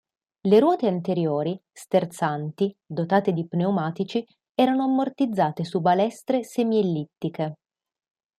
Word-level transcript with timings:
Le 0.47 0.59
ruote 0.59 0.87
anteriori, 0.87 1.55
sterzanti, 1.71 2.75
dotate 2.83 3.33
di 3.33 3.47
pneumatici, 3.47 4.25
erano 4.55 4.81
ammortizzate 4.81 5.63
su 5.63 5.79
balestre 5.79 6.43
semiellittiche. 6.43 7.55